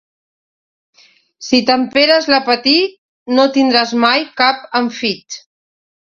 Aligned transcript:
Si 1.47 1.59
temperes 1.67 2.29
l'apetit 2.35 2.97
no 3.35 3.47
tindràs 3.59 3.95
mai 4.07 4.27
cap 4.43 4.67
enfit. 4.83 5.41